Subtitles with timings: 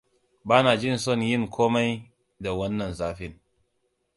[0.47, 1.91] Ba na jin son yin komai
[2.43, 3.33] da wannan zafin.